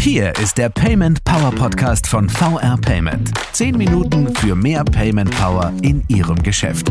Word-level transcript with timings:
Hier 0.00 0.32
ist 0.42 0.56
der 0.56 0.70
Payment 0.70 1.22
Power 1.24 1.50
Podcast 1.50 2.06
von 2.06 2.26
VR 2.26 2.78
Payment. 2.80 3.32
Zehn 3.52 3.76
Minuten 3.76 4.34
für 4.34 4.56
mehr 4.56 4.82
Payment 4.82 5.30
Power 5.32 5.74
in 5.82 6.02
Ihrem 6.08 6.42
Geschäft. 6.42 6.90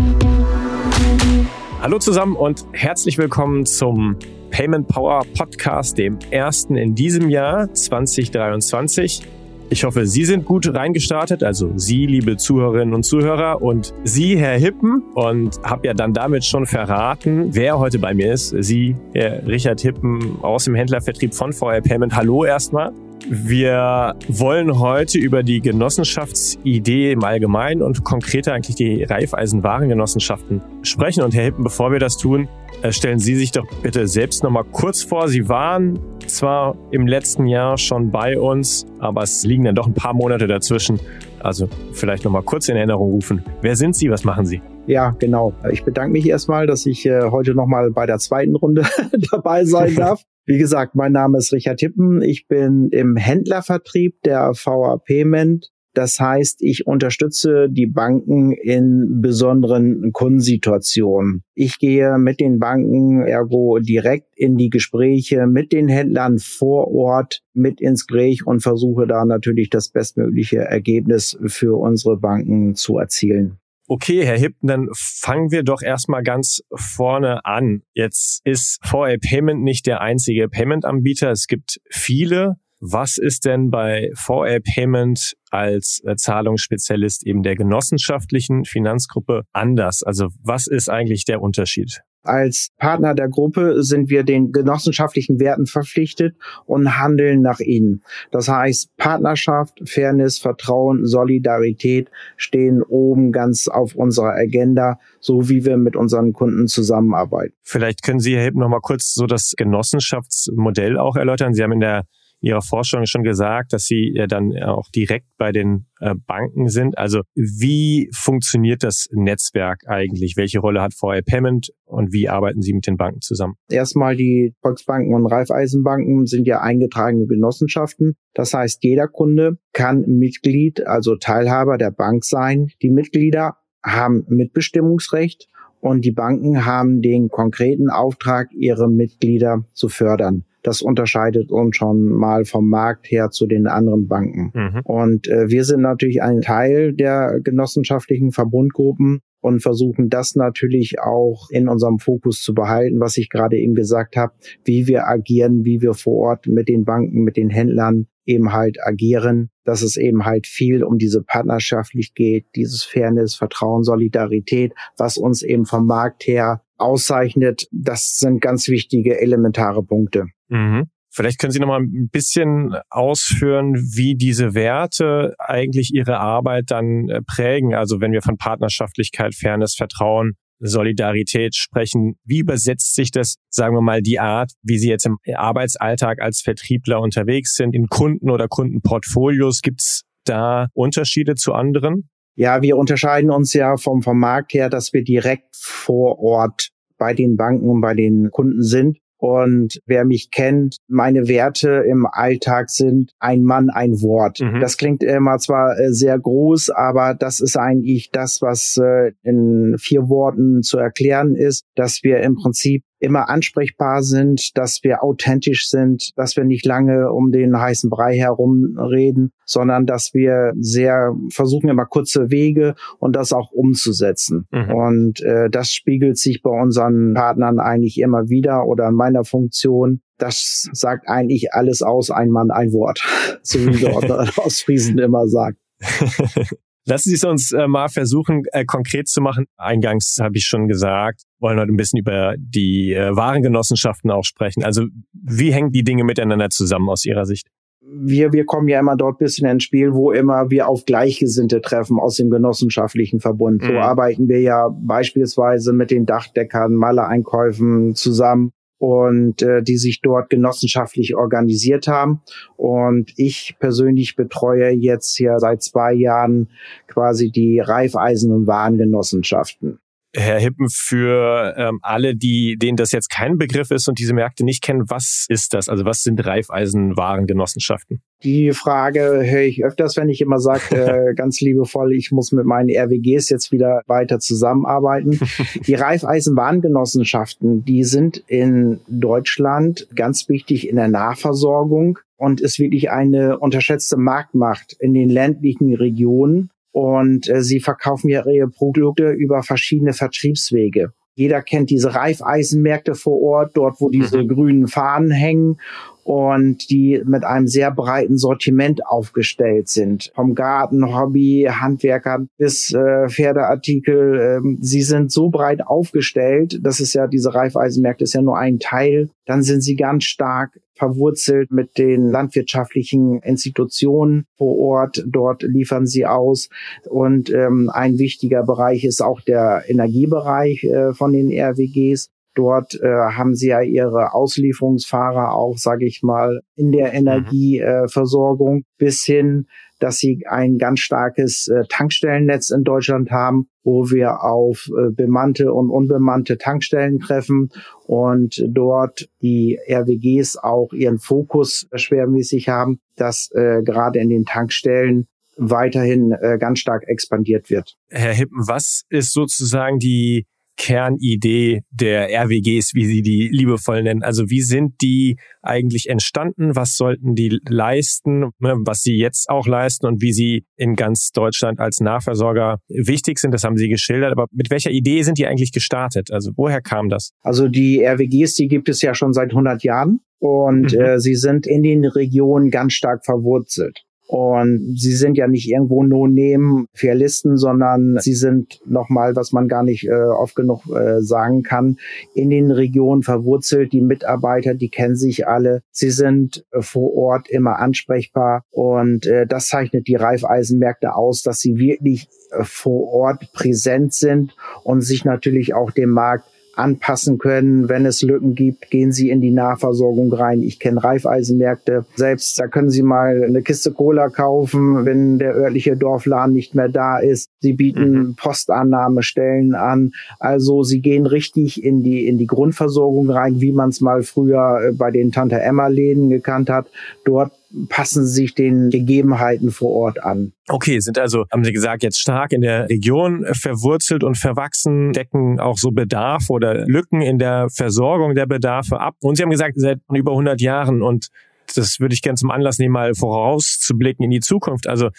Hallo 1.82 1.98
zusammen 1.98 2.36
und 2.36 2.68
herzlich 2.72 3.18
willkommen 3.18 3.66
zum 3.66 4.16
Payment 4.52 4.88
Power 4.88 5.26
Podcast, 5.36 5.98
dem 5.98 6.20
ersten 6.30 6.78
in 6.78 6.94
diesem 6.94 7.32
Jahr 7.32 7.74
2023. 7.74 9.24
Ich 9.72 9.84
hoffe, 9.84 10.08
Sie 10.08 10.26
sind 10.26 10.46
gut 10.46 10.74
reingestartet, 10.74 11.44
also 11.44 11.72
Sie, 11.76 12.08
liebe 12.08 12.38
Zuhörerinnen 12.38 12.96
und 12.96 13.04
Zuhörer 13.04 13.62
und 13.62 13.94
Sie, 14.04 14.36
Herr 14.36 14.58
Hippen. 14.58 15.04
Und 15.14 15.62
habe 15.62 15.86
ja 15.86 15.94
dann 15.94 16.12
damit 16.12 16.44
schon 16.44 16.66
verraten, 16.66 17.50
wer 17.52 17.78
heute 17.78 18.00
bei 18.00 18.16
mir 18.16 18.34
ist. 18.34 18.56
Sie, 18.62 18.96
Herr 19.14 19.46
Richard 19.46 19.80
Hippen 19.80 20.40
aus 20.42 20.66
dem 20.66 20.74
Händlervertrieb 20.74 21.36
von 21.36 21.54
VR 21.54 21.82
Payment. 21.82 22.16
Hallo 22.16 22.46
erstmal. 22.46 22.92
Wir 23.28 24.16
wollen 24.28 24.80
heute 24.80 25.18
über 25.18 25.44
die 25.44 25.60
Genossenschaftsidee 25.60 27.12
im 27.12 27.24
Allgemeinen 27.24 27.82
und 27.82 28.04
konkreter 28.04 28.54
eigentlich 28.54 28.76
die 28.76 29.04
Reifeisenwarengenossenschaften 29.04 30.62
sprechen. 30.84 31.24
Und 31.24 31.36
Herr 31.36 31.44
Hippen, 31.44 31.64
bevor 31.64 31.92
wir 31.92 32.00
das 32.00 32.18
tun, 32.18 32.48
äh, 32.82 32.92
stellen 32.92 33.20
Sie 33.20 33.36
sich 33.36 33.52
doch 33.52 33.66
bitte 33.82 34.08
selbst 34.08 34.44
nochmal 34.44 34.64
kurz 34.64 35.04
vor. 35.04 35.28
Sie 35.28 35.50
waren 35.50 36.00
zwar 36.28 36.78
im 36.92 37.08
letzten 37.08 37.48
Jahr 37.48 37.78
schon 37.78 38.10
bei 38.12 38.40
uns, 38.40 38.86
aber 39.00 39.24
es 39.24 39.44
liegen 39.44 39.66
dann 39.66 39.76
doch 39.76 39.88
ein 39.88 39.94
paar 39.94 40.14
Monate 40.14 40.48
dazwischen. 40.48 41.00
Also 41.40 41.68
vielleicht 41.94 42.24
nochmal 42.24 42.44
kurz 42.44 42.70
in 42.70 42.78
Erinnerung 42.78 43.12
rufen. 43.12 43.44
Wer 43.62 43.76
sind 43.76 43.96
Sie? 43.96 44.10
Was 44.10 44.24
machen 44.24 44.46
Sie? 44.46 44.62
Ja, 44.88 45.16
genau. 45.20 45.54
Ich 45.72 45.84
bedanke 45.84 46.14
mich 46.14 46.28
erstmal, 46.28 46.68
dass 46.68 46.86
ich 46.86 47.06
äh, 47.06 47.30
heute 47.30 47.54
nochmal 47.54 47.92
bei 47.92 48.06
der 48.06 48.18
zweiten 48.18 48.56
Runde 48.56 48.84
dabei 49.32 49.66
sein 49.66 49.96
darf. 49.96 50.24
Wie 50.50 50.58
gesagt, 50.58 50.96
mein 50.96 51.12
Name 51.12 51.38
ist 51.38 51.54
Richard 51.54 51.78
Tippen. 51.78 52.24
Ich 52.24 52.48
bin 52.48 52.90
im 52.90 53.16
Händlervertrieb 53.16 54.20
der 54.24 54.52
VA 54.56 54.98
Payment. 54.98 55.70
Das 55.94 56.20
heißt, 56.20 56.64
ich 56.64 56.88
unterstütze 56.88 57.68
die 57.70 57.86
Banken 57.86 58.54
in 58.54 59.22
besonderen 59.22 60.12
Kundensituationen. 60.12 61.44
Ich 61.54 61.78
gehe 61.78 62.18
mit 62.18 62.40
den 62.40 62.58
Banken 62.58 63.22
ergo 63.22 63.78
direkt 63.78 64.36
in 64.36 64.58
die 64.58 64.72
Gespräche 64.72 65.46
mit 65.46 65.72
den 65.72 65.88
Händlern 65.88 66.40
vor 66.40 66.88
Ort 66.92 67.44
mit 67.54 67.80
ins 67.80 68.08
Gespräch 68.08 68.48
und 68.48 68.62
versuche 68.62 69.06
da 69.06 69.26
natürlich 69.26 69.70
das 69.70 69.90
bestmögliche 69.90 70.62
Ergebnis 70.62 71.38
für 71.46 71.78
unsere 71.80 72.18
Banken 72.18 72.74
zu 72.74 72.98
erzielen. 72.98 73.60
Okay, 73.92 74.24
Herr 74.24 74.38
Hipp, 74.38 74.56
dann 74.62 74.88
fangen 74.94 75.50
wir 75.50 75.64
doch 75.64 75.82
erstmal 75.82 76.22
ganz 76.22 76.62
vorne 76.76 77.44
an. 77.44 77.82
Jetzt 77.96 78.42
ist 78.46 78.78
VA 78.84 79.16
Payment 79.20 79.64
nicht 79.64 79.88
der 79.88 80.00
einzige 80.00 80.48
Payment-Anbieter. 80.48 81.32
Es 81.32 81.48
gibt 81.48 81.82
viele. 81.90 82.58
Was 82.82 83.18
ist 83.18 83.44
denn 83.44 83.72
bei 83.72 84.10
VA 84.16 84.60
Payment 84.64 85.34
als 85.52 86.02
äh, 86.06 86.16
Zahlungsspezialist 86.16 87.28
eben 87.28 87.44
der 87.44 87.56
genossenschaftlichen 87.56 88.64
Finanzgruppe 88.64 89.44
anders? 89.52 90.02
Also 90.02 90.28
was 90.42 90.66
ist 90.68 90.90
eigentlich 90.90 91.26
der 91.26 91.42
Unterschied? 91.42 92.00
Als 92.24 92.70
Partner 92.78 93.16
der 93.16 93.28
Gruppe 93.28 93.84
sind 93.84 94.10
wir 94.10 94.24
den 94.24 94.52
genossenschaftlichen 94.52 95.40
Werten 95.40 95.66
verpflichtet 95.66 96.36
und 96.66 96.98
handeln 96.98 97.42
nach 97.42 97.60
ihnen. 97.60 98.04
Das 98.32 98.48
heißt, 98.48 98.96
Partnerschaft, 98.98 99.82
Fairness, 99.86 100.38
Vertrauen, 100.38 101.06
Solidarität 101.06 102.10
stehen 102.38 102.82
oben 102.82 103.32
ganz 103.32 103.68
auf 103.68 103.96
unserer 103.96 104.36
Agenda, 104.36 105.00
so 105.20 105.50
wie 105.50 105.66
wir 105.66 105.78
mit 105.78 105.96
unseren 105.96 106.32
Kunden 106.32 106.68
zusammenarbeiten. 106.68 107.56
Vielleicht 107.62 108.04
können 108.04 108.20
Sie, 108.20 108.36
Herr 108.36 108.44
Hipp, 108.44 108.56
noch 108.56 108.70
mal 108.70 108.82
kurz 108.82 109.14
so 109.14 109.26
das 109.26 109.54
Genossenschaftsmodell 109.58 110.98
auch 110.98 111.16
erläutern. 111.16 111.54
Sie 111.54 111.64
haben 111.64 111.74
in 111.74 111.80
der 111.80 112.04
Ihrer 112.42 112.62
Forschung 112.62 113.06
schon 113.06 113.24
gesagt, 113.24 113.74
dass 113.74 113.86
Sie 113.86 114.14
ja 114.16 114.28
dann 114.28 114.52
auch 114.64 114.90
direkt 114.96 115.28
bei 115.38 115.52
den 115.52 115.86
äh, 116.00 116.16
Banken 116.16 116.70
sind. 116.70 116.98
Also 116.98 117.22
wie 117.36 118.10
funktioniert 118.14 118.84
das 118.84 119.08
Netzwerk 119.12 119.82
eigentlich? 119.88 120.36
Welche 120.38 120.60
Rolle 120.60 120.82
hat 120.82 120.94
VR 120.94 121.22
Payment 121.22 121.70
und 121.86 122.14
wie 122.14 122.30
arbeiten 122.30 122.62
Sie 122.62 122.74
mit 122.74 122.88
den 122.88 122.98
Banken 122.98 123.22
zusammen? 123.22 123.56
Erstmal 123.70 124.16
die 124.16 124.54
Volksbanken 124.62 125.14
und 125.14 125.26
Raiffeisenbanken 125.26 126.26
sind 126.26 126.48
ja 126.48 126.62
eingetragene 126.62 127.26
Genossenschaften. 127.28 128.16
Das 128.34 128.54
heißt, 128.54 128.84
jeder 128.84 129.08
Kunde 129.08 129.58
kann 129.74 130.06
Mitglied, 130.08 130.86
also 130.86 131.16
Teilhaber 131.16 131.78
der 131.78 131.92
Bank 131.92 132.24
sein. 132.24 132.68
Die 132.82 132.90
Mitglieder 132.90 133.56
haben 133.84 134.26
Mitbestimmungsrecht 134.30 135.48
und 135.82 136.04
die 136.06 136.12
Banken 136.12 136.66
haben 136.66 137.02
den 137.02 137.30
konkreten 137.30 137.90
Auftrag, 137.90 138.50
ihre 138.54 138.90
Mitglieder 138.90 139.66
zu 139.74 139.90
fördern. 139.90 140.44
Das 140.62 140.82
unterscheidet 140.82 141.52
uns 141.52 141.78
schon 141.78 142.10
mal 142.10 142.46
vom 142.46 142.70
Markt 142.70 143.10
her 143.10 143.30
zu 143.30 143.48
den 143.48 143.68
anderen 143.68 144.08
Banken. 144.08 144.52
Mhm. 144.54 144.82
Und 144.84 145.28
äh, 145.28 145.50
wir 145.50 145.64
sind 145.64 145.82
natürlich 145.82 146.22
ein 146.22 146.42
Teil 146.42 146.94
der 146.94 147.40
genossenschaftlichen 147.42 148.32
Verbundgruppen 148.32 149.22
und 149.42 149.62
versuchen 149.62 150.10
das 150.10 150.36
natürlich 150.36 151.00
auch 151.00 151.50
in 151.50 151.70
unserem 151.70 152.00
Fokus 152.00 152.42
zu 152.42 152.54
behalten, 152.54 153.00
was 153.00 153.18
ich 153.18 153.30
gerade 153.30 153.58
eben 153.58 153.74
gesagt 153.74 154.16
habe, 154.18 154.34
wie 154.66 154.88
wir 154.88 155.08
agieren, 155.08 155.64
wie 155.64 155.82
wir 155.82 155.94
vor 155.94 156.30
Ort 156.30 156.48
mit 156.48 156.68
den 156.68 156.84
Banken, 156.84 157.24
mit 157.24 157.38
den 157.38 157.50
Händlern 157.50 158.08
eben 158.30 158.54
halt 158.54 158.78
agieren, 158.82 159.50
dass 159.66 159.82
es 159.82 159.98
eben 159.98 160.26
halt 160.26 160.48
viel 160.48 160.84
um 160.84 160.98
diese 160.98 161.24
partnerschaftlich 161.24 162.14
geht, 162.14 162.46
dieses 162.56 162.84
Fairness, 162.84 163.36
Vertrauen, 163.36 163.84
Solidarität, 163.84 164.74
was 164.98 165.18
uns 165.18 165.42
eben 165.42 165.66
vom 165.66 165.88
Markt 165.88 166.28
her 166.28 166.62
auszeichnet. 166.78 167.68
Das 167.72 168.18
sind 168.18 168.40
ganz 168.40 168.68
wichtige 168.70 169.20
elementare 169.20 169.84
Punkte. 169.84 170.28
Mhm. 170.48 170.86
Vielleicht 171.12 171.40
können 171.40 171.52
Sie 171.52 171.60
noch 171.60 171.68
mal 171.68 171.82
ein 171.82 172.10
bisschen 172.12 172.76
ausführen, 172.92 173.74
wie 173.76 174.16
diese 174.16 174.54
Werte 174.54 175.34
eigentlich 175.40 175.92
Ihre 175.92 176.20
Arbeit 176.20 176.66
dann 176.68 177.10
äh, 177.10 177.22
prägen. 177.24 177.74
Also 177.74 178.00
wenn 178.00 178.12
wir 178.12 178.22
von 178.22 178.38
Partnerschaftlichkeit, 178.38 179.34
Fairness, 179.34 179.74
Vertrauen, 179.76 180.36
Solidarität 180.60 181.56
sprechen, 181.56 182.16
wie 182.24 182.40
übersetzt 182.40 182.96
sich 182.96 183.12
das, 183.12 183.36
sagen 183.50 183.76
wir 183.76 183.82
mal, 183.82 184.02
die 184.02 184.20
Art, 184.20 184.52
wie 184.62 184.78
Sie 184.78 184.90
jetzt 184.90 185.06
im 185.06 185.18
Arbeitsalltag 185.36 186.22
als 186.22 186.42
Vertriebler 186.42 187.02
unterwegs 187.02 187.56
sind, 187.56 187.74
in 187.76 187.88
Kunden- 187.88 188.30
oder 188.30 188.48
Kundenportfolios? 188.48 189.62
Gibt 189.62 189.82
es 189.82 190.04
da 190.26 190.68
Unterschiede 190.74 191.36
zu 191.36 191.54
anderen? 191.54 192.10
Ja, 192.36 192.62
wir 192.62 192.78
unterscheiden 192.78 193.32
uns 193.32 193.54
ja 193.54 193.76
vom, 193.78 194.02
vom 194.02 194.20
Markt 194.20 194.54
her, 194.54 194.70
dass 194.70 194.94
wir 194.94 195.04
direkt 195.04 195.56
vor 195.56 196.20
Ort 196.20 196.70
bei 196.98 197.14
den 197.14 197.36
Banken 197.36 197.70
und 197.70 197.82
bei 197.82 197.94
den 197.94 198.30
Kunden 198.32 198.64
sind 198.64 198.98
und 199.20 199.82
wer 199.86 200.06
mich 200.06 200.32
kennt, 200.32 200.78
meine 200.88 201.28
Werte 201.28 201.84
im 201.88 202.08
Alltag 202.10 202.70
sind 202.70 203.12
ein 203.20 203.44
Mann, 203.44 203.70
ein 203.70 204.02
Wort. 204.02 204.40
Mhm. 204.40 204.62
Das 204.62 204.78
klingt 204.78 205.04
immer 205.04 205.38
zwar 205.40 205.78
äh, 205.78 205.92
sehr 205.92 206.18
groß, 206.18 206.70
aber 206.70 207.14
das 207.16 207.42
ist 207.42 207.58
eigentlich 207.58 208.12
das, 208.12 208.42
was 208.42 208.78
äh, 208.78 209.12
in 209.22 209.76
vier 209.78 210.08
Worten 210.08 210.64
zu 210.64 210.78
erklären 210.78 211.36
ist, 211.36 211.66
dass 211.76 212.00
wir 212.02 212.22
im 212.22 212.36
Prinzip 212.36 212.84
immer 213.00 213.30
ansprechbar 213.30 214.04
sind, 214.04 214.58
dass 214.58 214.84
wir 214.84 215.04
authentisch 215.04 215.70
sind, 215.70 216.18
dass 216.18 216.36
wir 216.36 216.44
nicht 216.44 216.66
lange 216.66 217.12
um 217.12 217.32
den 217.32 217.58
heißen 217.58 217.90
Brei 217.90 218.16
herumreden, 218.18 219.32
sondern 219.46 219.86
dass 219.86 220.14
wir 220.14 220.54
sehr 220.60 221.16
versuchen 221.30 221.70
immer 221.70 221.86
kurze 221.86 222.30
Wege 222.30 222.76
und 223.00 223.16
das 223.16 223.34
auch 223.34 223.52
umzusetzen. 223.52 224.48
Mhm. 224.52 224.72
Und 224.72 225.22
äh, 225.22 225.50
das 225.50 225.72
spiegelt 225.72 226.18
sich 226.18 226.42
bei 226.42 226.52
unseren 226.52 227.14
Partnern 227.14 227.60
eigentlich 227.60 228.00
immer 228.00 228.30
wieder 228.30 228.66
oder 228.66 228.90
in 228.90 228.96
meiner 228.96 229.24
Funktion. 229.24 230.02
Das 230.18 230.70
sagt 230.74 231.08
eigentlich 231.08 231.54
alles 231.54 231.82
aus, 231.82 232.12
ein 232.12 232.30
Mann, 232.30 232.52
ein 232.52 232.74
Wort, 232.74 233.02
so 233.42 233.60
wie 233.60 233.82
wir 233.82 233.96
Ostfriesen 234.38 234.98
immer 235.00 235.28
sagen. 235.28 235.58
Lassen 236.90 237.10
Sie 237.10 237.16
es 237.16 237.24
uns 237.24 237.52
äh, 237.52 237.68
mal 237.68 237.88
versuchen, 237.88 238.44
äh, 238.52 238.66
konkret 238.66 239.08
zu 239.08 239.22
machen. 239.22 239.46
Eingangs 239.58 240.18
habe 240.20 240.38
ich 240.38 240.46
schon 240.46 240.68
gesagt, 240.68 241.22
wollen 241.40 241.60
heute 241.60 241.72
ein 241.72 241.78
bisschen 241.78 242.00
über 242.00 242.36
die 242.38 242.94
äh, 242.94 243.16
Warengenossenschaften 243.16 244.12
auch 244.12 244.24
sprechen. 244.24 244.64
Also 244.64 244.86
wie 245.14 245.54
hängen 245.54 245.72
die 245.72 245.84
Dinge 245.84 246.04
miteinander 246.04 246.50
zusammen 246.50 246.90
aus 246.90 247.06
Ihrer 247.06 247.26
Sicht? 247.26 247.48
wir, 247.92 248.34
wir 248.34 248.46
kommen 248.46 248.68
ja 248.68 248.80
immer 248.80 248.96
dort 248.96 249.18
bisschen 249.18 249.48
ins 249.50 249.64
Spiel, 249.64 249.94
wo 249.94 250.12
immer 250.12 250.50
wir 250.50 250.68
auf 250.68 250.86
Gleichgesinnte 250.86 251.62
treffen 251.62 252.00
aus 252.00 252.18
dem 252.18 252.30
genossenschaftlichen 252.30 253.20
Verbund. 253.20 253.62
Mhm. 253.62 253.68
So 253.68 253.74
arbeiten 253.74 254.28
wir 254.28 254.42
ja 254.42 254.70
beispielsweise 254.70 255.74
mit 255.74 255.92
den 255.92 256.06
Dachdeckern, 256.06 256.76
Malereinkäufen 256.76 257.96
zusammen 257.96 258.52
und 258.80 259.42
äh, 259.42 259.62
die 259.62 259.78
sich 259.78 260.02
dort 260.02 260.30
genossenschaftlich 260.30 261.16
organisiert 261.16 261.88
haben. 261.88 262.22
Und 262.58 263.14
ich 263.18 263.56
persönlich 263.60 264.16
betreue 264.16 264.72
jetzt 264.72 265.16
hier 265.16 265.38
seit 265.40 265.62
zwei 265.62 265.94
Jahren 265.94 266.50
quasi 266.88 267.30
die 267.30 267.60
Reifeisen- 267.60 268.34
und 268.34 268.48
Warengenossenschaften. 268.48 269.80
Herr 270.16 270.40
Hippen, 270.40 270.70
für 270.70 271.54
ähm, 271.56 271.80
alle, 271.84 272.16
die, 272.16 272.58
denen 272.58 272.78
das 272.78 272.92
jetzt 272.92 273.10
kein 273.10 273.38
Begriff 273.38 273.70
ist 273.70 273.88
und 273.88 274.00
diese 274.00 274.14
Märkte 274.14 274.44
nicht 274.44 274.64
kennen, 274.64 274.90
was 274.90 275.26
ist 275.30 275.54
das? 275.54 275.70
Also 275.70 275.86
was 275.86 276.02
sind 276.02 276.26
Reifeisenwarengenossenschaften? 276.26 278.02
Die 278.24 278.52
Frage 278.52 279.22
höre 279.24 279.44
ich 279.44 279.64
öfters, 279.64 279.98
wenn 279.98 280.10
ich 280.10 280.22
immer 280.22 280.40
sage, 280.40 280.62
äh, 281.12 281.14
ganz 281.14 281.42
liebevoll, 281.42 281.94
ich 281.94 282.12
muss 282.12 282.32
mit 282.32 282.46
meinen 282.46 282.70
RWGs 282.70 283.30
jetzt 283.30 283.52
wieder 283.52 283.82
weiter 283.86 284.20
zusammenarbeiten. 284.20 285.20
Die 285.68 285.76
Reifeisenwarengenossenschaften, 285.76 287.64
die 287.64 287.84
sind 287.84 288.24
in 288.28 288.80
Deutschland 288.88 289.88
ganz 289.96 290.28
wichtig 290.28 290.68
in 290.68 290.76
der 290.76 290.88
Nachversorgung 290.88 292.00
und 292.18 292.42
ist 292.42 292.58
wirklich 292.58 292.90
eine 292.90 293.38
unterschätzte 293.38 293.96
Marktmacht 293.96 294.76
in 294.80 294.94
den 294.94 295.10
ländlichen 295.10 295.74
Regionen 295.76 296.50
und 296.72 297.30
äh, 297.30 297.42
sie 297.42 297.60
verkaufen 297.60 298.10
ihre 298.10 298.48
Produkte 298.48 299.12
über 299.12 299.44
verschiedene 299.44 299.94
Vertriebswege. 299.94 300.94
Jeder 301.20 301.42
kennt 301.42 301.70
diese 301.70 301.96
Reifeisenmärkte 301.96 302.96
vor 302.96 303.22
Ort, 303.22 303.52
dort 303.56 303.82
wo 303.82 303.90
diese 303.90 304.24
mhm. 304.24 304.28
grünen 304.30 304.68
Fahnen 304.68 305.12
hängen 305.12 305.58
und 306.04 306.70
die 306.70 307.04
mit 307.06 307.26
einem 307.26 307.48
sehr 307.48 307.72
breiten 307.72 308.18
Sortiment 308.18 308.88
aufgestellt 308.88 309.68
sind. 309.68 310.14
Vom 310.16 310.34
Garten, 310.34 310.96
Hobby, 310.96 311.48
Handwerker 311.52 312.26
bis 312.38 312.74
äh, 312.74 313.10
Pferdeartikel. 313.10 314.38
Ähm, 314.38 314.60
sie 314.62 314.82
sind 314.82 315.12
so 315.12 315.30
breit 315.30 315.60
aufgestellt, 315.68 316.62
das 316.64 316.80
ist 316.80 316.94
ja 316.94 317.06
diese 317.06 317.36
Reifeisenmärkte 317.36 318.06
ist 318.06 318.14
ja 318.14 318.22
nur 318.22 318.38
ein 318.38 318.60
Teil. 318.60 319.10
Dann 319.26 319.44
sind 319.44 319.62
sie 319.62 319.76
ganz 319.76 320.06
stark 320.06 320.58
verwurzelt 320.80 321.52
mit 321.52 321.78
den 321.78 322.10
landwirtschaftlichen 322.10 323.20
Institutionen 323.20 324.26
vor 324.38 324.58
Ort. 324.58 325.04
Dort 325.06 325.44
liefern 325.44 325.86
sie 325.86 326.06
aus. 326.06 326.50
Und 326.90 327.30
ähm, 327.30 327.70
ein 327.72 328.00
wichtiger 328.00 328.44
Bereich 328.44 328.86
ist 328.86 329.02
auch 329.02 329.22
der 329.22 329.64
Energiebereich 329.68 330.64
äh, 330.64 330.94
von 330.94 331.12
den 331.12 331.30
RWGs. 331.30 332.10
Dort 332.36 332.80
äh, 332.82 332.88
haben 332.88 333.36
sie 333.36 333.50
ja 333.50 333.62
ihre 333.62 334.14
Auslieferungsfahrer 334.14 335.34
auch, 335.36 335.58
sage 335.58 335.86
ich 335.86 336.02
mal, 336.04 336.42
in 336.56 336.72
der 336.72 336.90
mhm. 336.90 336.96
Energieversorgung 336.98 338.60
äh, 338.60 338.64
bis 338.78 339.04
hin, 339.04 339.48
dass 339.80 339.98
sie 339.98 340.26
ein 340.28 340.58
ganz 340.58 340.80
starkes 340.80 341.48
äh, 341.48 341.64
Tankstellennetz 341.70 342.50
in 342.50 342.64
Deutschland 342.64 343.12
haben, 343.12 343.50
wo 343.64 343.90
wir 343.90 344.24
auf 344.24 344.68
äh, 344.68 344.92
bemannte 344.92 345.54
und 345.54 345.70
unbemannte 345.70 346.38
Tankstellen 346.38 347.00
treffen 347.00 347.50
und 347.86 348.44
dort 348.48 349.10
die 349.22 349.58
RWGs 349.68 350.38
auch 350.38 350.74
ihren 350.74 351.00
Fokus 351.00 351.68
schwermäßig 351.74 352.50
haben, 352.50 352.80
dass 352.96 353.30
äh, 353.34 353.62
gerade 353.64 354.00
in 354.00 354.10
den 354.10 354.26
Tankstellen 354.26 355.08
weiterhin 355.38 356.12
äh, 356.12 356.38
ganz 356.38 356.60
stark 356.60 356.84
expandiert 356.88 357.50
wird. 357.50 357.78
Herr 357.90 358.14
Hippen, 358.14 358.48
was 358.48 358.84
ist 358.90 359.14
sozusagen 359.14 359.80
die 359.80 360.28
Kernidee 360.60 361.62
der 361.72 362.10
RWGs, 362.10 362.76
wie 362.76 362.86
Sie 362.86 363.02
die 363.02 363.30
liebevoll 363.32 363.82
nennen? 363.82 364.04
Also 364.04 364.30
wie 364.30 364.42
sind 364.42 364.82
die 364.82 365.18
eigentlich 365.42 365.90
entstanden? 365.90 366.56
Was 366.56 366.76
sollten 366.76 367.16
die 367.16 367.40
leisten? 367.48 368.32
Ne, 368.40 368.56
was 368.66 368.82
sie 368.82 368.98
jetzt 368.98 369.30
auch 369.30 369.48
leisten 369.48 369.88
und 369.88 370.02
wie 370.02 370.12
sie 370.12 370.44
in 370.58 370.76
ganz 370.76 371.12
Deutschland 371.12 371.60
als 371.60 371.80
Nachversorger 371.80 372.60
wichtig 372.68 373.20
sind, 373.20 373.34
das 373.34 373.46
haben 373.46 373.56
Sie 373.56 373.70
geschildert. 373.70 374.12
Aber 374.12 374.26
mit 374.32 374.52
welcher 374.52 374.70
Idee 374.70 375.02
sind 375.04 375.18
die 375.18 375.28
eigentlich 375.28 375.54
gestartet? 375.54 376.12
Also 376.12 376.32
woher 376.36 376.62
kam 376.62 376.90
das? 376.90 377.12
Also 377.22 377.48
die 377.48 377.82
RWGs, 377.82 378.36
die 378.36 378.50
gibt 378.50 378.68
es 378.68 378.82
ja 378.82 378.94
schon 378.94 379.14
seit 379.14 379.30
100 379.30 379.64
Jahren 379.64 380.02
und 380.20 380.74
mhm. 380.74 380.80
äh, 380.80 381.00
sie 381.00 381.16
sind 381.16 381.48
in 381.48 381.64
den 381.64 381.86
Regionen 381.86 382.52
ganz 382.52 382.74
stark 382.74 383.06
verwurzelt. 383.06 383.86
Und 384.10 384.74
sie 384.76 384.96
sind 384.96 385.20
ja 385.20 385.28
nicht 385.28 385.48
irgendwo 385.48 385.84
nur 385.84 386.08
neben 386.08 386.66
Fialisten, 386.74 387.38
sondern 387.38 387.96
sie 388.00 388.16
sind 388.16 388.60
nochmal, 388.66 389.16
was 389.16 389.34
man 389.34 389.48
gar 389.48 389.62
nicht 389.62 389.88
äh, 389.88 389.92
oft 389.92 390.36
genug 390.36 390.64
äh, 390.76 391.00
sagen 391.00 391.44
kann, 391.44 391.78
in 392.16 392.32
den 392.32 392.50
Regionen 392.50 393.04
verwurzelt. 393.04 393.72
Die 393.72 393.82
Mitarbeiter, 393.82 394.56
die 394.56 394.70
kennen 394.70 394.96
sich 394.96 395.28
alle. 395.28 395.62
Sie 395.70 395.92
sind 395.92 396.44
äh, 396.50 396.64
vor 396.64 396.96
Ort 396.96 397.30
immer 397.30 397.60
ansprechbar. 397.60 398.46
Und 398.50 399.06
äh, 399.06 399.28
das 399.28 399.48
zeichnet 399.48 399.88
die 399.88 399.96
Reifeisenmärkte 399.96 400.96
aus, 400.96 401.22
dass 401.22 401.40
sie 401.40 401.60
wirklich 401.60 402.08
äh, 402.32 402.44
vor 402.44 402.92
Ort 402.92 403.32
präsent 403.34 403.94
sind 403.94 404.36
und 404.64 404.82
sich 404.82 405.06
natürlich 405.06 405.54
auch 405.54 405.70
dem 405.70 405.92
Markt 405.92 406.26
anpassen 406.60 407.18
können. 407.18 407.70
Wenn 407.70 407.86
es 407.86 408.02
Lücken 408.02 408.36
gibt, 408.36 408.70
gehen 408.70 408.92
Sie 408.92 409.10
in 409.10 409.22
die 409.22 409.32
Nahversorgung 409.32 410.14
rein. 410.14 410.42
Ich 410.44 410.60
kenne 410.60 410.84
Reifeisenmärkte. 410.84 411.86
Selbst 411.96 412.40
da 412.40 412.48
können 412.48 412.70
Sie 412.70 412.84
mal 412.84 413.24
eine 413.24 413.42
Kiste 413.42 413.72
Cola 413.72 414.10
kaufen, 414.10 414.86
wenn 414.86 415.18
der 415.18 415.36
örtliche 415.36 415.78
Dorfladen 415.78 416.34
nicht 416.34 416.56
mehr 416.56 416.70
da 416.70 417.00
ist. 417.00 417.30
Sie 417.40 417.54
bieten 417.54 417.92
mhm. 417.92 418.16
Postannahmestellen 418.16 419.56
an. 419.56 419.92
Also 420.20 420.64
Sie 420.64 420.82
gehen 420.82 421.06
richtig 421.06 421.64
in 421.64 421.84
die, 421.84 422.06
in 422.06 422.18
die 422.18 422.28
Grundversorgung 422.28 423.10
rein, 423.10 423.42
wie 423.42 423.52
man 423.52 423.70
es 423.70 423.82
mal 423.82 424.04
früher 424.04 424.60
äh, 424.62 424.72
bei 424.74 424.92
den 424.92 425.12
Tante 425.12 425.40
Emma 425.40 425.68
Läden 425.68 426.10
gekannt 426.10 426.50
hat. 426.50 426.68
Dort 427.06 427.32
passen 427.68 428.06
sich 428.06 428.36
den 428.36 428.70
Gegebenheiten 428.70 429.52
vor 429.52 429.72
Ort 429.72 430.04
an. 430.04 430.34
Okay, 430.48 430.80
sind 430.80 431.00
also, 431.00 431.26
haben 431.32 431.44
Sie 431.44 431.52
gesagt, 431.52 431.84
jetzt 431.84 432.00
stark 432.00 432.32
in 432.32 432.42
der 432.42 432.70
Region 432.70 433.26
verwurzelt 433.34 434.04
und 434.04 434.18
verwachsen, 434.18 434.94
decken 434.94 435.40
auch 435.40 435.58
so 435.58 435.72
Bedarf 435.72 436.30
oder 436.30 436.66
Lücken 436.68 437.02
in 437.02 437.18
der 437.18 437.48
Versorgung 437.50 438.16
der 438.16 438.28
Bedarfe 438.28 438.80
ab. 438.80 438.96
Und 439.02 439.16
Sie 439.16 439.24
haben 439.24 439.32
gesagt, 439.32 439.54
seit 439.58 439.80
über 439.92 440.12
100 440.12 440.42
Jahren 440.42 440.82
und 440.82 441.08
das 441.56 441.80
würde 441.80 441.96
ich 441.96 442.04
gerne 442.04 442.16
zum 442.16 442.30
Anlass 442.30 442.60
nehmen, 442.60 442.74
mal 442.74 442.94
vorauszublicken 442.94 444.06
in 444.06 444.12
die 444.12 444.20
Zukunft. 444.20 444.68
Also 444.68 444.90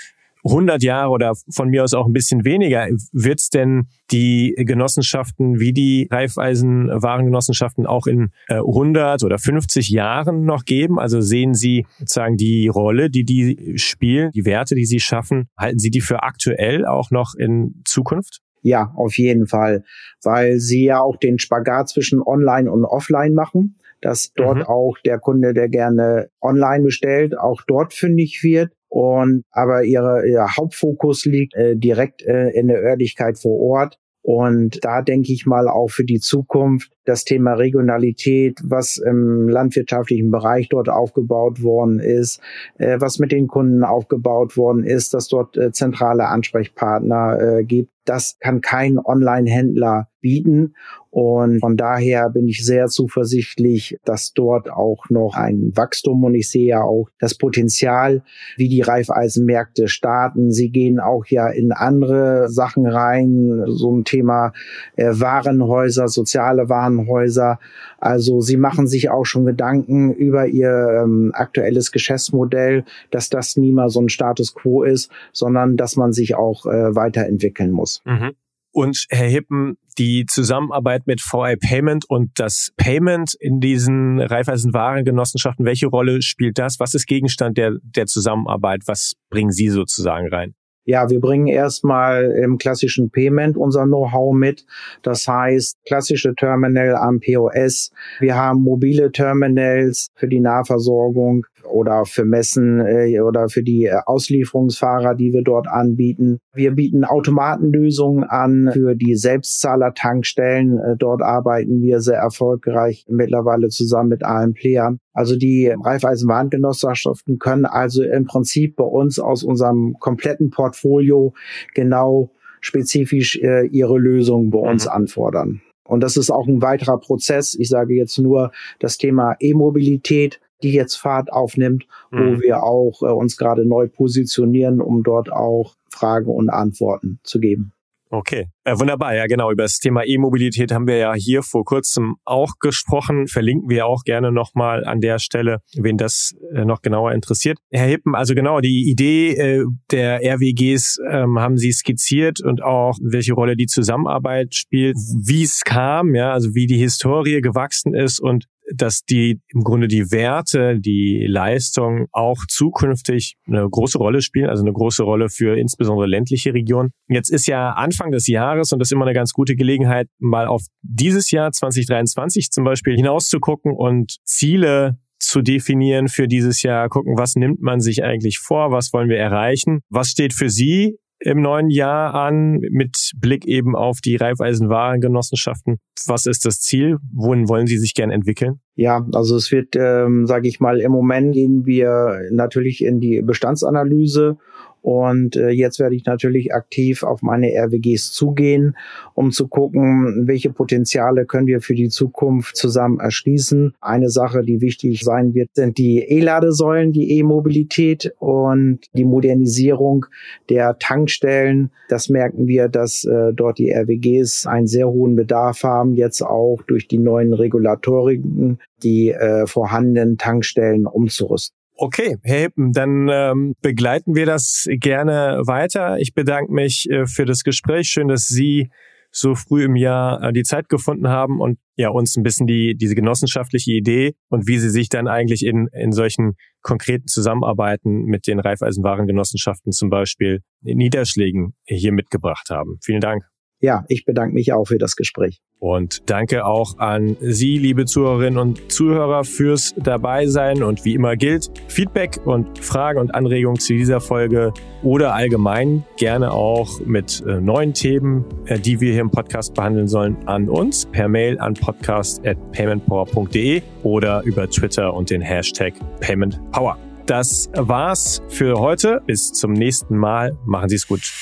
100 0.45 0.83
Jahre 0.83 1.11
oder 1.11 1.33
von 1.51 1.69
mir 1.69 1.85
aus 1.85 1.95
auch 1.95 2.07
ein 2.07 2.13
bisschen 2.13 2.45
weniger, 2.45 2.89
wird 3.13 3.41
es 3.41 3.51
denn 3.51 3.89
die 4.11 4.55
Genossenschaften 4.57 5.61
wie 5.61 5.73
die 5.73 6.09
Reifeisenwarengenossenschaften 6.11 7.87
auch 7.87 8.07
in 8.07 8.31
äh, 8.49 8.55
100 8.55 9.23
oder 9.23 9.39
50 9.39 9.91
Jahren 9.91 10.45
noch 10.45 10.65
geben? 10.65 10.99
Also 10.99 11.21
sehen 11.21 11.55
Sie 11.55 11.87
sozusagen 11.99 12.37
die 12.37 12.69
Rolle, 12.69 13.11
die 13.11 13.25
die 13.25 13.75
spielen, 13.77 14.31
die 14.33 14.45
Werte, 14.45 14.75
die 14.75 14.87
sie 14.87 15.01
schaffen, 15.01 15.49
halten 15.59 15.79
Sie 15.79 15.91
die 15.91 16.01
für 16.01 16.23
aktuell 16.23 16.87
auch 16.87 17.11
noch 17.11 17.35
in 17.35 17.83
Zukunft? 17.85 18.41
Ja, 18.63 18.93
auf 18.97 19.17
jeden 19.17 19.47
Fall, 19.47 19.85
weil 20.23 20.59
sie 20.59 20.85
ja 20.85 21.01
auch 21.01 21.17
den 21.17 21.39
Spagat 21.39 21.89
zwischen 21.89 22.21
Online 22.21 22.71
und 22.71 22.85
Offline 22.85 23.33
machen, 23.33 23.79
dass 24.03 24.33
dort 24.35 24.59
mhm. 24.59 24.65
auch 24.65 24.97
der 25.05 25.19
Kunde, 25.19 25.55
der 25.55 25.69
gerne 25.69 26.29
online 26.43 26.85
bestellt, 26.85 27.39
auch 27.39 27.63
dort 27.67 27.95
fündig 27.95 28.41
wird 28.43 28.71
und 28.91 29.45
aber 29.53 29.85
ihre, 29.85 30.29
ihr 30.29 30.57
Hauptfokus 30.57 31.25
liegt 31.25 31.55
äh, 31.55 31.77
direkt 31.77 32.23
äh, 32.23 32.51
in 32.51 32.67
der 32.67 32.83
Örtlichkeit 32.83 33.39
vor 33.39 33.59
Ort. 33.61 33.99
Und 34.23 34.85
da 34.85 35.01
denke 35.01 35.33
ich 35.33 35.47
mal 35.47 35.67
auch 35.67 35.91
für 35.91 36.05
die 36.05 36.19
Zukunft 36.19 36.93
das 37.05 37.25
Thema 37.25 37.55
Regionalität, 37.55 38.61
was 38.63 38.99
im 38.99 39.49
landwirtschaftlichen 39.49 40.31
Bereich 40.31 40.69
dort 40.69 40.91
aufgebaut 40.91 41.63
worden 41.63 42.01
ist, 42.01 42.41
äh, 42.79 43.01
was 43.01 43.19
mit 43.19 43.33
den 43.33 43.47
Kunden 43.47 43.83
aufgebaut 43.83 44.57
worden 44.57 44.85
ist, 44.85 45.15
dass 45.15 45.29
dort 45.29 45.57
äh, 45.57 45.73
zentrale 45.73 46.27
Ansprechpartner 46.27 47.39
äh, 47.41 47.65
gibt. 47.65 47.91
Das 48.11 48.37
kann 48.41 48.61
kein 48.61 48.99
Online-Händler 48.99 50.09
bieten. 50.21 50.75
Und 51.11 51.61
von 51.61 51.77
daher 51.77 52.29
bin 52.31 52.49
ich 52.49 52.67
sehr 52.67 52.89
zuversichtlich, 52.89 53.99
dass 54.05 54.33
dort 54.33 54.69
auch 54.69 55.05
noch 55.11 55.37
ein 55.37 55.71
Wachstum 55.77 56.25
und 56.25 56.35
ich 56.35 56.51
sehe 56.51 56.67
ja 56.67 56.83
auch 56.83 57.09
das 57.21 57.37
Potenzial, 57.37 58.25
wie 58.57 58.69
die 58.69 58.81
Reifeisenmärkte 58.81 59.87
starten. 59.87 60.51
Sie 60.51 60.71
gehen 60.71 60.99
auch 60.99 61.25
ja 61.27 61.49
in 61.49 61.71
andere 61.71 62.49
Sachen 62.49 62.85
rein, 62.85 63.63
so 63.67 63.93
ein 63.93 64.03
Thema 64.03 64.53
äh, 64.97 65.07
Warenhäuser, 65.13 66.09
soziale 66.09 66.69
Warenhäuser. 66.69 67.61
Also 68.01 68.41
sie 68.41 68.57
machen 68.57 68.87
sich 68.89 69.11
auch 69.11 69.25
schon 69.25 69.45
Gedanken 69.45 70.13
über 70.13 70.47
ihr 70.47 71.03
ähm, 71.05 71.33
aktuelles 71.35 71.93
Geschäftsmodell, 71.93 72.85
dass 73.11 73.29
das 73.29 73.57
nie 73.57 73.73
mal 73.73 73.91
so 73.91 74.01
ein 74.01 74.09
Status 74.09 74.55
quo 74.55 74.83
ist, 74.83 75.11
sondern 75.33 75.77
dass 75.77 75.97
man 75.97 76.13
sich 76.13 76.35
auch 76.35 76.67
äh, 76.67 76.95
weiterentwickeln 76.97 77.71
muss. 77.71 78.03
Mhm. 78.05 78.33
Und 78.73 79.07
Herr 79.11 79.27
Hippen, 79.27 79.79
die 79.99 80.27
Zusammenarbeit 80.27 81.07
mit 81.07 81.21
VI 81.21 81.57
Payment 81.57 82.05
und 82.09 82.31
das 82.37 82.71
Payment 82.77 83.35
in 83.39 83.59
diesen 83.61 84.21
Raiffeisen-Warengenossenschaften, 84.21 85.67
welche 85.67 85.89
Rolle 85.89 86.23
spielt 86.23 86.59
das? 86.59 86.79
Was 86.79 86.95
ist 86.95 87.07
Gegenstand 87.07 87.59
der, 87.59 87.73
der 87.83 88.07
Zusammenarbeit? 88.07 88.83
Was 88.87 89.15
bringen 89.29 89.51
Sie 89.51 89.69
sozusagen 89.69 90.29
rein? 90.29 90.55
Ja, 90.85 91.11
wir 91.11 91.21
bringen 91.21 91.47
erstmal 91.47 92.31
im 92.43 92.59
klassischen 92.59 93.11
Payment 93.11 93.57
unser 93.57 93.85
Know-how 93.85 94.35
mit. 94.35 94.65
Das 95.03 95.29
heißt, 95.29 95.77
klassische 95.87 96.35
Terminal 96.35 96.97
am 96.97 97.21
POS. 97.21 97.93
Wir 98.19 98.35
haben 98.35 98.63
mobile 98.63 99.13
Terminals 99.13 100.09
für 100.15 100.29
die 100.29 100.41
Nahversorgung 100.41 101.47
oder 101.71 102.05
für 102.05 102.25
Messen 102.25 102.81
äh, 102.81 103.21
oder 103.21 103.49
für 103.49 103.63
die 103.63 103.87
äh, 103.87 103.99
Auslieferungsfahrer, 104.07 105.15
die 105.15 105.33
wir 105.33 105.43
dort 105.43 105.69
anbieten. 105.69 106.39
Wir 106.55 106.73
bieten 106.73 107.05
Automatenlösungen 107.05 108.25
an 108.25 108.71
für 108.73 108.95
die 108.95 109.17
Selbstzahler-Tankstellen. 109.17 110.79
Äh, 110.79 110.97
dort 110.97 111.23
arbeiten 111.23 111.81
wir 111.83 112.01
sehr 112.01 112.19
erfolgreich 112.19 113.07
mittlerweile 113.09 113.69
zusammen 113.69 114.11
mit 114.11 114.25
allen 114.25 114.55
Playern. 114.55 114.99
Also 115.13 115.37
die 115.37 115.69
Reifeisenwarengenossenschaften 115.69 117.39
können 117.39 117.65
also 117.65 118.03
im 118.03 118.27
Prinzip 118.27 118.77
bei 118.77 118.85
uns 118.85 119.19
aus 119.19 119.43
unserem 119.43 119.97
kompletten 119.99 120.51
Portfolio 120.51 121.35
genau 121.75 122.31
spezifisch 122.61 123.37
äh, 123.37 123.67
ihre 123.67 123.99
Lösung 123.99 124.51
bei 124.51 124.59
uns 124.59 124.87
mhm. 124.87 124.93
anfordern. 124.93 125.63
Und 125.91 126.05
das 126.05 126.17
ist 126.17 126.31
auch 126.31 126.47
ein 126.47 126.63
weiterer 126.63 127.01
Prozess. 127.01 127.57
Ich 127.59 127.69
sage 127.69 127.95
jetzt 127.95 128.17
nur 128.19 128.53
das 128.79 128.97
Thema 128.97 129.35
E-Mobilität, 129.41 130.41
die 130.63 130.73
jetzt 130.73 130.97
Fahrt 130.97 131.33
aufnimmt, 131.33 131.87
mhm. 132.11 132.19
wo 132.19 132.41
wir 132.41 132.63
auch 132.63 133.03
äh, 133.03 133.13
uns 133.13 133.37
gerade 133.37 133.67
neu 133.67 133.89
positionieren, 133.89 134.81
um 134.81 135.03
dort 135.03 135.33
auch 135.33 135.77
Fragen 135.89 136.31
und 136.31 136.51
Antworten 136.51 137.21
zu 137.23 137.41
geben. 137.41 137.73
Okay, 138.13 138.49
äh, 138.65 138.77
wunderbar. 138.77 139.15
Ja, 139.15 139.27
genau. 139.29 139.53
Über 139.53 139.63
das 139.63 139.79
Thema 139.79 140.05
E-Mobilität 140.05 140.73
haben 140.73 140.89
wir 140.89 140.97
ja 140.97 141.15
hier 141.15 141.45
vor 141.45 141.65
kurzem 141.65 142.17
auch 142.25 142.55
gesprochen. 142.59 143.29
Verlinken 143.29 143.71
wir 143.71 143.87
auch 143.87 144.03
gerne 144.03 144.33
nochmal 144.33 144.85
an 144.85 145.01
der 145.01 145.21
Stelle, 145.21 145.61
wen 145.77 145.97
das 145.97 146.35
äh, 146.53 146.65
noch 146.65 146.83
genauer 146.83 147.13
interessiert. 147.13 147.59
Herr 147.71 147.87
Hippen, 147.87 148.17
also 148.17 148.35
genau, 148.35 148.61
die 148.61 148.91
Idee 148.91 149.35
äh, 149.35 149.65
der 149.93 150.23
RWGs 150.25 150.99
ähm, 151.09 151.39
haben 151.39 151.57
Sie 151.57 151.71
skizziert 151.71 152.43
und 152.43 152.65
auch 152.65 152.99
welche 153.01 153.35
Rolle 153.35 153.55
die 153.57 153.67
Zusammenarbeit 153.67 154.57
spielt, 154.57 154.97
wie 154.97 155.45
es 155.45 155.61
kam, 155.61 156.17
ja, 156.17 156.33
also 156.33 156.53
wie 156.53 156.67
die 156.67 156.79
Historie 156.79 157.41
gewachsen 157.41 157.95
ist 157.95 158.19
und 158.19 158.47
dass 158.75 159.03
die 159.03 159.41
im 159.49 159.63
Grunde 159.63 159.89
die 159.89 160.11
Werte, 160.11 160.79
die 160.79 161.27
Leistung 161.29 162.07
auch 162.13 162.45
zukünftig 162.47 163.37
eine 163.47 163.69
große 163.69 163.99
Rolle 163.99 164.23
spielen, 164.23 164.49
also 164.49 164.63
eine 164.63 164.73
große 164.73 165.03
Rolle 165.03 165.29
für 165.29 165.59
insbesondere 165.59 166.07
ländliche 166.07 166.55
Regionen. 166.55 166.91
Jetzt 167.09 167.31
ist 167.31 167.47
ja 167.47 167.71
Anfang 167.71 168.11
des 168.11 168.27
Jahres 168.27 168.73
und 168.73 168.79
das 168.79 168.89
ist 168.89 168.93
immer 168.93 169.07
eine 169.07 169.15
ganz 169.15 169.33
gute 169.33 169.57
Gelegenheit, 169.57 170.09
mal 170.19 170.47
auf 170.47 170.63
dieses 170.83 171.31
Jahr 171.31 171.53
2023 171.53 172.51
zum 172.51 172.65
Beispiel 172.65 172.95
hinauszugucken 172.97 173.73
und 173.73 174.17
Ziele 174.25 174.99
zu 175.19 175.43
definieren 175.43 176.09
für 176.09 176.27
dieses 176.27 176.63
Jahr, 176.63 176.89
gucken, 176.89 177.19
was 177.19 177.37
nimmt 177.37 177.61
man 177.61 177.81
sich 177.81 178.03
eigentlich 178.03 178.39
vor, 178.39 178.73
was 178.73 178.93
wollen 178.93 179.09
wir 179.09 179.19
erreichen, 179.19 179.81
was 179.91 180.09
steht 180.09 180.33
für 180.33 180.49
Sie 180.49 180.97
im 181.21 181.43
neuen 181.43 181.69
Jahr 181.69 182.15
an 182.15 182.61
mit 182.71 183.13
Blick 183.17 183.47
eben 183.47 183.77
auf 183.77 184.01
die 184.01 184.17
Reifeisenwarengenossenschaften? 184.17 185.79
Was 186.07 186.27
ist 186.27 186.47
das 186.47 186.61
Ziel? 186.61 186.97
Wohin 187.13 187.49
wollen 187.49 187.67
Sie 187.67 187.79
sich 187.79 187.95
gern 187.95 188.11
entwickeln? 188.11 188.61
Ja, 188.75 189.07
also 189.13 189.37
es 189.37 189.53
wird, 189.53 189.77
ähm, 189.77 190.27
sage 190.27 190.49
ich 190.49 190.61
mal, 190.61 190.81
im 190.81 190.93
Moment 190.93 191.35
gehen 191.35 191.67
wir 191.67 192.21
natürlich 192.33 192.83
in 192.83 193.01
die 193.01 193.21
Bestandsanalyse 193.23 194.39
und 194.83 195.37
äh, 195.37 195.51
jetzt 195.51 195.79
werde 195.79 195.95
ich 195.95 196.05
natürlich 196.07 196.55
aktiv 196.55 197.03
auf 197.03 197.23
meine 197.23 197.49
RWGs 197.49 198.13
zugehen, 198.13 198.77
um 199.15 199.31
zu 199.31 199.49
gucken, 199.49 200.27
welche 200.27 200.51
Potenziale 200.51 201.27
können 201.27 201.47
wir 201.47 201.61
für 201.61 201.75
die 201.75 201.89
Zukunft 201.89 202.57
zusammen 202.57 202.99
erschließen. 202.99 203.75
Eine 203.81 204.09
Sache, 204.09 204.43
die 204.43 204.61
wichtig 204.61 205.03
sein 205.03 205.35
wird, 205.35 205.51
sind 205.55 205.79
die 205.79 205.99
E-Ladesäulen, 205.99 206.93
die 206.93 207.19
E-Mobilität 207.19 208.15
und 208.19 208.81
die 208.95 209.05
Modernisierung 209.05 210.07
der 210.49 210.79
Tankstellen. 210.79 211.71
Das 211.89 212.09
merken 212.09 212.47
wir, 212.47 212.69
dass 212.69 213.05
äh, 213.05 213.33
dort 213.35 213.59
die 213.59 213.71
RWGs 213.71 214.47
einen 214.47 214.67
sehr 214.67 214.89
hohen 214.89 215.15
Bedarf 215.15 215.63
haben, 215.63 215.95
jetzt 215.95 216.23
auch 216.23 216.63
durch 216.67 216.89
die 216.89 216.99
neuen 216.99 217.35
Regulatoriken 217.35 218.59
die 218.83 219.11
äh, 219.11 219.47
vorhandenen 219.47 220.17
Tankstellen 220.17 220.87
umzurüsten. 220.87 221.60
Okay, 221.83 222.19
Herr 222.25 222.41
Hippen, 222.41 222.73
dann 222.73 223.09
ähm, 223.11 223.55
begleiten 223.63 224.15
wir 224.15 224.27
das 224.27 224.67
gerne 224.69 225.41
weiter. 225.47 225.97
Ich 225.99 226.13
bedanke 226.13 226.53
mich 226.53 226.87
äh, 226.91 227.07
für 227.07 227.25
das 227.25 227.43
Gespräch. 227.43 227.89
Schön, 227.89 228.09
dass 228.09 228.27
Sie 228.27 228.71
so 229.11 229.35
früh 229.35 229.65
im 229.65 229.77
Jahr 229.77 230.23
äh, 230.23 230.33
die 230.35 230.43
Zeit 230.43 230.69
gefunden 230.69 231.09
haben 231.09 231.41
und 231.41 231.59
ja 231.77 231.89
uns 231.89 232.19
ein 232.19 232.23
bisschen 232.23 232.47
die 232.47 232.77
diese 232.77 232.95
genossenschaftliche 232.95 233.73
Idee 233.73 234.13
und 234.29 234.47
wie 234.47 234.59
Sie 234.59 234.69
sich 234.69 234.91
dann 234.91 235.09
eigentlich 235.09 235.43
in 235.43 235.69
in 235.73 235.93
solchen 235.93 236.35
konkreten 236.61 237.07
Zusammenarbeiten 237.07 238.05
mit 238.05 238.27
den 238.27 238.41
Reifeisenwarengenossenschaften 238.41 239.73
zum 239.73 239.89
Beispiel 239.89 240.41
in 240.63 240.77
Niederschlägen 240.77 241.55
hier 241.65 241.93
mitgebracht 241.93 242.51
haben. 242.51 242.77
Vielen 242.83 243.01
Dank 243.01 243.30
ja, 243.61 243.85
ich 243.89 244.05
bedanke 244.05 244.35
mich 244.35 244.53
auch 244.53 244.67
für 244.67 244.79
das 244.79 244.95
Gespräch. 244.97 245.41
Und 245.59 246.09
danke 246.09 246.47
auch 246.47 246.79
an 246.79 247.17
Sie, 247.21 247.59
liebe 247.59 247.85
Zuhörerinnen 247.85 248.39
und 248.39 248.73
Zuhörer, 248.73 249.25
fürs 249.25 249.75
Dabeisein. 249.77 250.63
Und 250.63 250.87
wie 250.87 250.95
immer 250.95 251.17
gilt, 251.17 251.51
Feedback 251.69 252.19
und 252.25 252.59
Fragen 252.59 252.99
und 252.99 253.15
Anregungen 253.15 253.61
zu 253.61 253.75
dieser 253.75 254.01
Folge 254.01 254.55
oder 254.83 255.15
allgemein 255.15 255.85
gerne 255.99 256.33
auch 256.33 256.81
mit 256.87 257.23
äh, 257.27 257.39
neuen 257.41 257.75
Themen, 257.75 258.25
äh, 258.47 258.59
die 258.59 258.81
wir 258.81 258.93
hier 258.93 259.03
im 259.03 259.11
Podcast 259.11 259.53
behandeln 259.53 259.89
sollen, 259.89 260.17
an 260.27 260.49
uns 260.49 260.87
per 260.87 261.09
Mail 261.09 261.39
an 261.39 261.53
podcast.paymentpower.de 261.53 263.61
oder 263.83 264.23
über 264.23 264.49
Twitter 264.49 264.95
und 264.95 265.11
den 265.11 265.21
Hashtag 265.21 265.75
PaymentPower. 266.01 266.79
Das 267.05 267.51
war's 267.55 268.23
für 268.29 268.59
heute. 268.61 269.03
Bis 269.05 269.33
zum 269.33 269.53
nächsten 269.53 269.97
Mal. 269.97 270.39
Machen 270.47 270.71
Sie 270.71 270.77
es 270.77 270.87
gut. 270.87 271.13